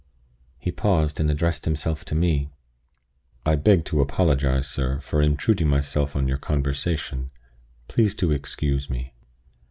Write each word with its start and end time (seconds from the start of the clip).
He 0.57 0.71
paused, 0.71 1.19
and 1.19 1.29
addressed 1.29 1.65
himself 1.65 2.03
to 2.05 2.15
me. 2.15 2.49
"I 3.45 3.53
beg 3.53 3.85
to 3.85 4.01
apologize, 4.01 4.67
sir, 4.67 4.99
for 4.99 5.21
intruding 5.21 5.67
myself 5.67 6.15
on 6.15 6.27
your 6.27 6.39
conversation. 6.39 7.29
Please 7.87 8.15
to 8.15 8.31
excuse 8.31 8.89
me." 8.89 9.13